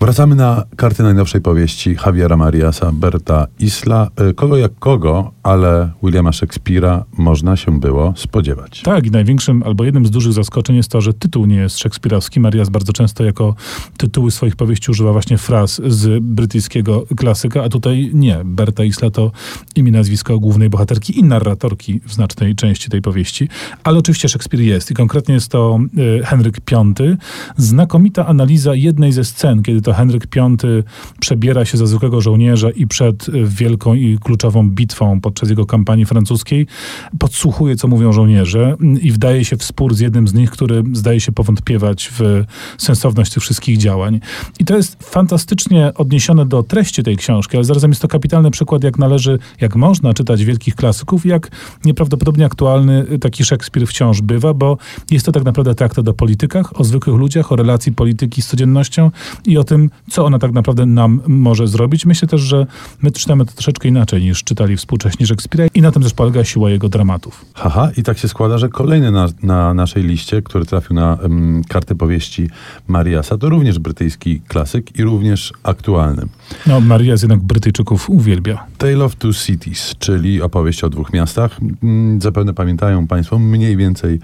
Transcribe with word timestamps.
Wracamy 0.00 0.34
na 0.34 0.64
karty 0.76 1.02
najnowszej 1.02 1.40
powieści 1.40 1.96
Javiera 2.06 2.36
Mariasa, 2.36 2.92
Berta 2.92 3.46
Isla. 3.58 4.08
E, 4.16 4.34
kogo 4.34 4.56
jak 4.56 4.78
kogo, 4.78 5.30
ale 5.48 5.90
Williama 6.02 6.30
Shakespeare'a 6.30 7.02
można 7.18 7.56
się 7.56 7.80
było 7.80 8.12
spodziewać. 8.16 8.82
Tak, 8.82 9.06
i 9.06 9.10
największym 9.10 9.62
albo 9.62 9.84
jednym 9.84 10.06
z 10.06 10.10
dużych 10.10 10.32
zaskoczeń 10.32 10.76
jest 10.76 10.90
to, 10.90 11.00
że 11.00 11.14
tytuł 11.14 11.46
nie 11.46 11.56
jest 11.56 11.78
szekspirowski. 11.78 12.40
Marias 12.40 12.68
bardzo 12.68 12.92
często 12.92 13.24
jako 13.24 13.54
tytuły 13.96 14.30
swoich 14.30 14.56
powieści 14.56 14.90
używa 14.90 15.12
właśnie 15.12 15.38
fraz 15.38 15.80
z 15.86 16.22
brytyjskiego 16.22 17.04
klasyka, 17.16 17.62
a 17.64 17.68
tutaj 17.68 18.10
nie. 18.14 18.40
Berta 18.44 18.84
Isla 18.84 19.10
to 19.10 19.32
imię, 19.76 19.92
nazwisko 19.92 20.38
głównej 20.38 20.70
bohaterki 20.70 21.18
i 21.18 21.24
narratorki 21.24 22.00
w 22.04 22.12
znacznej 22.12 22.54
części 22.54 22.90
tej 22.90 23.02
powieści. 23.02 23.48
Ale 23.84 23.98
oczywiście 23.98 24.28
Szekspir 24.28 24.60
jest 24.60 24.90
i 24.90 24.94
konkretnie 24.94 25.34
jest 25.34 25.50
to 25.50 25.78
e, 26.20 26.24
Henryk 26.24 26.56
V. 26.70 26.94
Znakomita 27.56 28.26
analiza 28.26 28.74
jednej 28.74 29.12
ze 29.12 29.24
scen, 29.24 29.62
kiedy 29.62 29.82
to 29.82 29.92
Henryk 29.92 30.26
V 30.34 30.56
przebiera 31.20 31.64
się 31.64 31.78
za 31.78 31.86
zwykłego 31.86 32.20
żołnierza 32.20 32.70
i 32.70 32.86
przed 32.86 33.26
wielką 33.44 33.94
i 33.94 34.18
kluczową 34.18 34.70
bitwą 34.70 35.20
podczas 35.38 35.50
jego 35.50 35.66
kampanii 35.66 36.04
francuskiej 36.04 36.66
podsłuchuje, 37.18 37.76
co 37.76 37.88
mówią 37.88 38.12
żołnierze 38.12 38.76
i 39.00 39.12
wdaje 39.12 39.44
się 39.44 39.56
w 39.56 39.64
spór 39.64 39.94
z 39.94 40.00
jednym 40.00 40.28
z 40.28 40.34
nich, 40.34 40.50
który 40.50 40.82
zdaje 40.92 41.20
się 41.20 41.32
powątpiewać 41.32 42.10
w 42.18 42.44
sensowność 42.78 43.32
tych 43.32 43.42
wszystkich 43.42 43.78
działań. 43.78 44.20
I 44.60 44.64
to 44.64 44.76
jest 44.76 44.96
fantastycznie 45.04 45.92
odniesione 45.94 46.46
do 46.46 46.62
treści 46.62 47.02
tej 47.02 47.16
książki, 47.16 47.56
ale 47.56 47.64
zarazem 47.64 47.90
jest 47.90 48.02
to 48.02 48.08
kapitalny 48.08 48.50
przykład, 48.50 48.84
jak 48.84 48.98
należy, 48.98 49.38
jak 49.60 49.76
można 49.76 50.14
czytać 50.14 50.44
wielkich 50.44 50.74
klasyków, 50.74 51.26
jak 51.26 51.50
nieprawdopodobnie 51.84 52.44
aktualny 52.44 53.18
taki 53.20 53.44
Szekspir 53.44 53.86
wciąż 53.86 54.20
bywa, 54.20 54.54
bo 54.54 54.78
jest 55.10 55.26
to 55.26 55.32
tak 55.32 55.44
naprawdę 55.44 55.74
traktat 55.74 56.08
o 56.08 56.14
politykach, 56.14 56.80
o 56.80 56.84
zwykłych 56.84 57.16
ludziach, 57.16 57.52
o 57.52 57.56
relacji 57.56 57.92
polityki 57.92 58.42
z 58.42 58.46
codziennością 58.46 59.10
i 59.46 59.58
o 59.58 59.64
tym, 59.64 59.78
tym, 59.78 59.90
co 60.10 60.24
ona 60.24 60.38
tak 60.38 60.52
naprawdę 60.52 60.86
nam 60.86 61.20
może 61.26 61.68
zrobić. 61.68 62.06
Myślę 62.06 62.28
też, 62.28 62.40
że 62.40 62.66
my 63.02 63.10
czytamy 63.10 63.46
to 63.46 63.52
troszeczkę 63.52 63.88
inaczej 63.88 64.22
niż 64.22 64.44
czytali 64.44 64.76
współcześni 64.76 65.26
Szekspira 65.28 65.64
i 65.74 65.82
na 65.82 65.90
tym 65.90 66.02
też 66.02 66.14
polega 66.14 66.44
siła 66.44 66.70
jego 66.70 66.88
dramatów. 66.88 67.44
Haha, 67.54 67.90
i 67.96 68.02
tak 68.02 68.18
się 68.18 68.28
składa, 68.28 68.58
że 68.58 68.68
kolejny 68.68 69.10
na, 69.10 69.28
na 69.42 69.74
naszej 69.74 70.02
liście, 70.02 70.42
który 70.42 70.64
trafił 70.64 70.96
na 70.96 71.18
um, 71.22 71.62
kartę 71.68 71.94
powieści 71.94 72.48
Mariasa, 72.88 73.38
to 73.38 73.48
również 73.48 73.78
brytyjski 73.78 74.40
klasyk 74.40 74.98
i 74.98 75.02
również 75.02 75.52
aktualny. 75.62 76.22
No, 76.66 76.80
Marias 76.80 77.22
jednak 77.22 77.40
Brytyjczyków 77.40 78.10
uwielbia. 78.10 78.64
Tale 78.78 79.04
of 79.04 79.16
Two 79.16 79.32
Cities, 79.32 79.94
czyli 79.98 80.42
opowieść 80.42 80.84
o 80.84 80.88
dwóch 80.88 81.12
miastach. 81.12 81.60
Mm, 81.82 82.20
zapewne 82.20 82.54
pamiętają 82.54 83.06
Państwo 83.06 83.38
mniej 83.38 83.76
więcej 83.76 84.20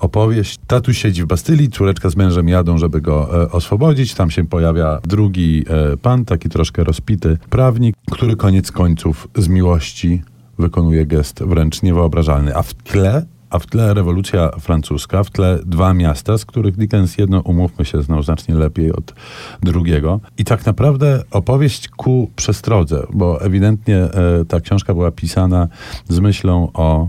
opowieść. 0.00 0.58
Tatuś 0.66 0.98
siedzi 0.98 1.22
w 1.22 1.26
Bastylii, 1.26 1.68
córeczka 1.68 2.10
z 2.10 2.16
mężem 2.16 2.48
jadą, 2.48 2.78
żeby 2.78 3.00
go 3.00 3.42
e, 3.42 3.50
oswobodzić. 3.50 4.14
Tam 4.14 4.30
się 4.30 4.46
pojawia 4.46 5.00
drugi 5.04 5.64
e, 5.68 5.96
pan, 5.96 6.24
taki 6.24 6.48
troszkę 6.48 6.84
rozpity 6.84 7.38
prawnik, 7.50 7.96
który 8.10 8.36
koniec 8.36 8.72
końców 8.72 9.28
z 9.36 9.48
miłości 9.48 10.22
wykonuje 10.58 11.06
gest 11.06 11.42
wręcz 11.42 11.82
niewyobrażalny. 11.82 12.56
A 12.56 12.62
w 12.62 12.74
tle 12.74 13.26
a 13.50 13.58
w 13.58 13.66
tle 13.66 13.94
rewolucja 13.94 14.50
francuska, 14.60 15.24
w 15.24 15.30
tle 15.30 15.58
dwa 15.66 15.94
miasta, 15.94 16.38
z 16.38 16.44
których 16.44 16.76
Dickens 16.76 17.18
jedno, 17.18 17.40
umówmy 17.40 17.84
się, 17.84 18.02
znał 18.02 18.22
znacznie 18.22 18.54
lepiej 18.54 18.92
od 18.92 19.14
drugiego. 19.62 20.20
I 20.38 20.44
tak 20.44 20.66
naprawdę 20.66 21.22
opowieść 21.30 21.88
ku 21.88 22.30
przestrodze, 22.36 23.06
bo 23.12 23.40
ewidentnie 23.40 23.96
e, 23.96 24.10
ta 24.48 24.60
książka 24.60 24.94
była 24.94 25.10
pisana 25.10 25.68
z 26.08 26.20
myślą 26.20 26.70
o 26.74 27.08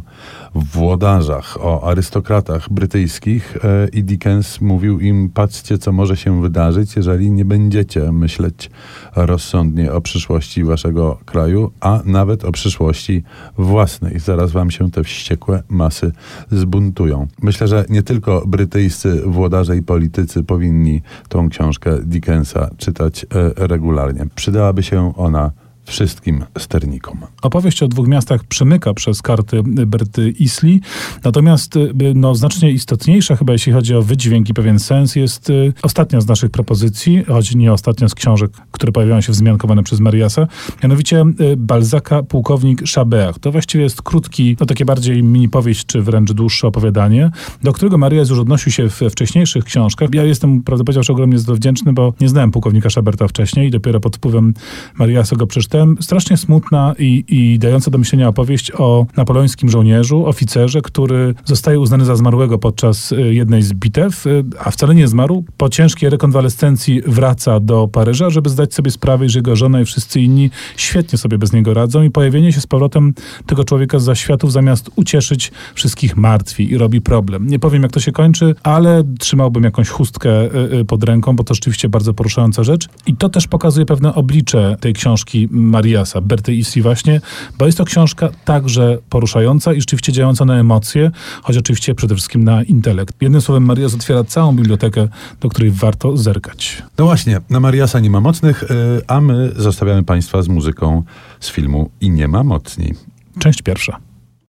włodarzach, 0.63 1.57
o 1.61 1.89
arystokratach 1.89 2.69
brytyjskich 2.69 3.57
e, 3.63 3.87
i 3.87 4.03
Dickens 4.03 4.61
mówił 4.61 4.99
im, 4.99 5.29
patrzcie, 5.29 5.77
co 5.77 5.91
może 5.91 6.17
się 6.17 6.41
wydarzyć, 6.41 6.95
jeżeli 6.95 7.31
nie 7.31 7.45
będziecie 7.45 8.11
myśleć 8.11 8.71
rozsądnie 9.15 9.93
o 9.93 10.01
przyszłości 10.01 10.63
waszego 10.63 11.19
kraju, 11.25 11.71
a 11.79 12.01
nawet 12.05 12.45
o 12.45 12.51
przyszłości 12.51 13.23
własnej. 13.57 14.19
Zaraz 14.19 14.51
wam 14.51 14.71
się 14.71 14.91
te 14.91 15.03
wściekłe 15.03 15.63
masy 15.69 16.11
zbuntują. 16.51 17.27
Myślę, 17.41 17.67
że 17.67 17.85
nie 17.89 18.03
tylko 18.03 18.43
brytyjscy 18.47 19.21
włodarze 19.25 19.77
i 19.77 19.83
politycy 19.83 20.43
powinni 20.43 21.01
tą 21.29 21.49
książkę 21.49 21.97
Dickensa 22.03 22.69
czytać 22.77 23.23
e, 23.23 23.27
regularnie. 23.67 24.27
Przydałaby 24.35 24.83
się 24.83 25.13
ona 25.15 25.51
wszystkim 25.87 26.45
sternikom. 26.57 27.17
Opowieść 27.41 27.83
o 27.83 27.87
dwóch 27.87 28.07
miastach 28.07 28.43
przemyka 28.43 28.93
przez 28.93 29.21
karty 29.21 29.63
Berty 29.63 30.29
Isli, 30.29 30.81
natomiast 31.23 31.75
y, 31.75 31.93
no, 32.15 32.35
znacznie 32.35 32.71
istotniejsza 32.71 33.35
chyba, 33.35 33.53
jeśli 33.53 33.73
chodzi 33.73 33.95
o 33.95 34.01
wydźwięk 34.01 34.49
i 34.49 34.53
pewien 34.53 34.79
sens, 34.79 35.15
jest 35.15 35.49
y, 35.49 35.73
ostatnia 35.81 36.21
z 36.21 36.27
naszych 36.27 36.51
propozycji, 36.51 37.23
choć 37.23 37.55
nie 37.55 37.73
ostatnia 37.73 38.09
z 38.09 38.15
książek, 38.15 38.51
które 38.71 38.91
pojawiają 38.91 39.21
się 39.21 39.31
wzmiankowane 39.31 39.83
przez 39.83 39.99
Mariasa, 39.99 40.47
mianowicie 40.83 41.23
y, 41.41 41.57
Balzaka 41.57 42.23
Pułkownik 42.23 42.83
Chabert. 42.95 43.39
To 43.39 43.51
właściwie 43.51 43.83
jest 43.83 44.01
krótki, 44.01 44.57
no 44.59 44.65
takie 44.65 44.85
bardziej 44.85 45.23
mini 45.23 45.49
powieść, 45.49 45.85
czy 45.85 46.01
wręcz 46.01 46.31
dłuższe 46.31 46.67
opowiadanie, 46.67 47.31
do 47.63 47.73
którego 47.73 47.97
Marias 47.97 48.29
już 48.29 48.39
odnosił 48.39 48.71
się 48.71 48.89
w 48.89 49.01
wcześniejszych 49.11 49.63
książkach. 49.63 50.09
Ja 50.13 50.23
jestem, 50.23 50.63
prawdę 50.63 50.83
powiedziawszy, 50.83 51.11
ogromnie 51.11 51.39
za 51.39 51.53
wdzięczny, 51.53 51.93
bo 51.93 52.13
nie 52.21 52.29
znałem 52.29 52.51
Pułkownika 52.51 52.89
Chaberta 52.95 53.27
wcześniej 53.27 53.67
i 53.67 53.71
dopiero 53.71 53.99
pod 53.99 54.15
wpływem 54.15 54.53
Mariasa 54.97 55.35
go 55.35 55.47
przeczytałem 55.47 55.76
strasznie 55.99 56.37
smutna 56.37 56.95
i, 56.99 57.23
i 57.27 57.59
dająca 57.59 57.91
do 57.91 57.97
myślenia 57.97 58.27
opowieść 58.27 58.71
o 58.71 59.05
napoleońskim 59.17 59.69
żołnierzu, 59.69 60.25
oficerze, 60.25 60.81
który 60.81 61.35
zostaje 61.45 61.79
uznany 61.79 62.05
za 62.05 62.15
zmarłego 62.15 62.57
podczas 62.57 63.11
y, 63.11 63.33
jednej 63.33 63.61
z 63.61 63.73
bitew, 63.73 64.27
y, 64.27 64.43
a 64.59 64.71
wcale 64.71 64.95
nie 64.95 65.07
zmarł. 65.07 65.43
Po 65.57 65.69
ciężkiej 65.69 66.09
rekonwalescencji 66.09 67.01
wraca 67.01 67.59
do 67.59 67.87
Paryża, 67.87 68.29
żeby 68.29 68.49
zdać 68.49 68.73
sobie 68.73 68.91
sprawę, 68.91 69.29
że 69.29 69.39
jego 69.39 69.55
żona 69.55 69.81
i 69.81 69.85
wszyscy 69.85 70.21
inni 70.21 70.49
świetnie 70.77 71.17
sobie 71.17 71.37
bez 71.37 71.53
niego 71.53 71.73
radzą 71.73 72.03
i 72.03 72.11
pojawienie 72.11 72.53
się 72.53 72.61
z 72.61 72.67
powrotem 72.67 73.13
tego 73.45 73.63
człowieka 73.63 73.99
z 73.99 74.03
zaświatów 74.03 74.51
zamiast 74.51 74.89
ucieszyć 74.95 75.51
wszystkich 75.73 76.17
martwi 76.17 76.71
i 76.71 76.77
robi 76.77 77.01
problem. 77.01 77.47
Nie 77.47 77.59
powiem, 77.59 77.83
jak 77.83 77.91
to 77.91 77.99
się 77.99 78.11
kończy, 78.11 78.55
ale 78.63 79.03
trzymałbym 79.19 79.63
jakąś 79.63 79.89
chustkę 79.89 80.55
y, 80.73 80.85
pod 80.85 81.03
ręką, 81.03 81.35
bo 81.35 81.43
to 81.43 81.53
rzeczywiście 81.53 81.89
bardzo 81.89 82.13
poruszająca 82.13 82.63
rzecz. 82.63 82.87
I 83.07 83.15
to 83.15 83.29
też 83.29 83.47
pokazuje 83.47 83.85
pewne 83.85 84.15
oblicze 84.15 84.77
tej 84.79 84.93
książki 84.93 85.47
Mariasa, 85.67 86.21
Berty 86.21 86.53
Isi 86.53 86.81
właśnie, 86.81 87.21
bo 87.57 87.65
jest 87.65 87.77
to 87.77 87.85
książka 87.85 88.29
także 88.45 88.97
poruszająca 89.09 89.73
i 89.73 89.79
rzeczywiście 89.79 90.11
działająca 90.11 90.45
na 90.45 90.59
emocje, 90.59 91.11
choć 91.43 91.57
oczywiście 91.57 91.95
przede 91.95 92.15
wszystkim 92.15 92.43
na 92.43 92.63
intelekt. 92.63 93.15
Jednym 93.21 93.41
słowem, 93.41 93.65
Marias 93.65 93.93
otwiera 93.93 94.23
całą 94.23 94.55
bibliotekę, 94.55 95.07
do 95.41 95.49
której 95.49 95.71
warto 95.71 96.17
zerkać. 96.17 96.83
No 96.97 97.05
właśnie, 97.05 97.41
na 97.49 97.59
Mariasa 97.59 97.99
nie 97.99 98.09
ma 98.09 98.21
mocnych, 98.21 98.63
y, 98.63 98.67
a 99.07 99.21
my 99.21 99.51
zostawiamy 99.55 100.03
Państwa 100.03 100.41
z 100.41 100.47
muzyką 100.47 101.03
z 101.39 101.49
filmu 101.49 101.89
I 102.01 102.09
nie 102.09 102.27
ma 102.27 102.43
mocni. 102.43 102.93
Część 103.39 103.61
pierwsza. 103.61 104.06